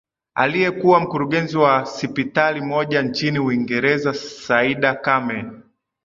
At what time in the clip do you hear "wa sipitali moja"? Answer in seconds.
1.57-3.01